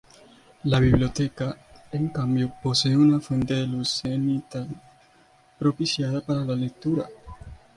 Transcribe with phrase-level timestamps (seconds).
[0.63, 1.55] La biblioteca,
[1.91, 4.67] en cambio, posee una fuente de luz cenital,
[5.59, 7.05] propicia para la lectura.